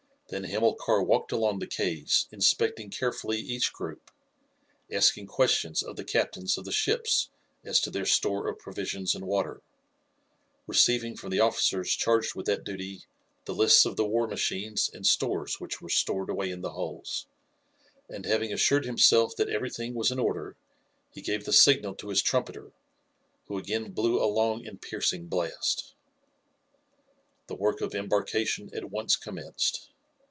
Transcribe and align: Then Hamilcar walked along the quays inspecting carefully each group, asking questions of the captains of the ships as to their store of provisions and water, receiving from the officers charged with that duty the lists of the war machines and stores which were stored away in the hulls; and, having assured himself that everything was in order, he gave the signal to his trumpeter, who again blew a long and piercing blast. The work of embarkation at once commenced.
Then 0.29 0.45
Hamilcar 0.45 1.03
walked 1.03 1.33
along 1.33 1.59
the 1.59 1.67
quays 1.67 2.27
inspecting 2.31 2.89
carefully 2.89 3.37
each 3.39 3.73
group, 3.73 4.11
asking 4.89 5.27
questions 5.27 5.83
of 5.83 5.97
the 5.97 6.05
captains 6.05 6.57
of 6.57 6.63
the 6.63 6.71
ships 6.71 7.29
as 7.65 7.81
to 7.81 7.91
their 7.91 8.05
store 8.05 8.47
of 8.47 8.57
provisions 8.57 9.13
and 9.13 9.27
water, 9.27 9.61
receiving 10.67 11.17
from 11.17 11.31
the 11.31 11.41
officers 11.41 11.91
charged 11.93 12.33
with 12.33 12.45
that 12.45 12.63
duty 12.63 13.03
the 13.43 13.53
lists 13.53 13.83
of 13.83 13.97
the 13.97 14.05
war 14.05 14.25
machines 14.25 14.89
and 14.93 15.05
stores 15.05 15.59
which 15.59 15.81
were 15.81 15.89
stored 15.89 16.29
away 16.29 16.49
in 16.49 16.61
the 16.61 16.71
hulls; 16.71 17.27
and, 18.07 18.25
having 18.25 18.53
assured 18.53 18.85
himself 18.85 19.35
that 19.35 19.49
everything 19.49 19.93
was 19.95 20.11
in 20.11 20.17
order, 20.19 20.55
he 21.11 21.19
gave 21.21 21.43
the 21.43 21.51
signal 21.51 21.93
to 21.95 22.07
his 22.07 22.21
trumpeter, 22.21 22.71
who 23.47 23.57
again 23.57 23.91
blew 23.91 24.23
a 24.23 24.31
long 24.31 24.65
and 24.65 24.81
piercing 24.81 25.27
blast. 25.27 25.93
The 27.47 27.55
work 27.55 27.81
of 27.81 27.93
embarkation 27.93 28.73
at 28.73 28.89
once 28.89 29.17
commenced. 29.17 29.89